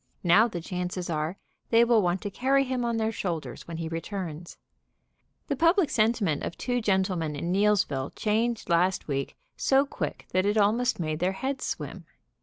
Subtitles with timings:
[0.23, 1.37] Now the chances are
[1.69, 4.57] they will want to carry him on their shoulders when he returns.
[5.47, 10.57] The public sentiment of two gentlemen at Neillsville changed last week so quick that it
[10.57, 12.05] almost made their heads swim.